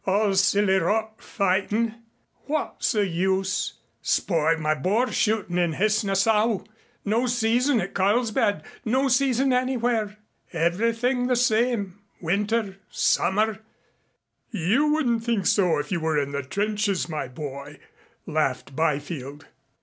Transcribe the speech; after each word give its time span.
"All 0.07 0.33
silly 0.33 0.77
rot 0.79 1.21
fightin'. 1.21 1.93
What's 2.47 2.93
the 2.93 3.05
use. 3.07 3.75
Spoiled 4.01 4.59
my 4.59 4.73
boar 4.73 5.11
shootin' 5.11 5.59
in 5.59 5.73
Hesse 5.73 6.03
Nassau 6.03 6.63
no 7.05 7.27
season 7.27 7.79
at 7.79 7.93
Carlsbad 7.93 8.63
no 8.83 9.07
season 9.09 9.53
anywhere 9.53 10.17
everything 10.53 11.27
the 11.27 11.35
same 11.35 11.99
winter 12.19 12.77
summer" 12.89 13.59
"You 14.69 14.87
wouldn't 14.91 15.23
think 15.23 15.45
so 15.45 15.77
if 15.77 15.91
you 15.91 15.99
were 15.99 16.17
in 16.17 16.31
the 16.31 16.41
trenches, 16.41 17.07
my 17.07 17.27
boy," 17.27 17.77
laughed 18.25 18.75
Byfield. 18.75 19.49